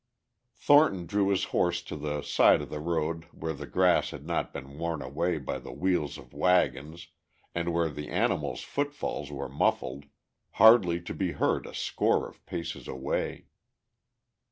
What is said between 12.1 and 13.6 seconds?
of paces away.